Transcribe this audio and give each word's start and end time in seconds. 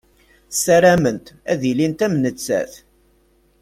Ssarament 0.53 1.25
ad 1.51 1.61
ilint 1.71 1.99
am 2.05 2.13
nettat. 2.23 2.71